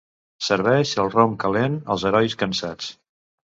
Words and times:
Serveix 0.45 0.93
el 1.03 1.11
rom 1.17 1.37
calent 1.45 1.77
als 1.97 2.07
herois 2.11 2.39
cansats. 2.43 2.93